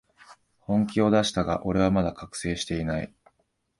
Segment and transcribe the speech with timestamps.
[0.61, 3.13] 本気を出したが、俺はまだ覚醒してない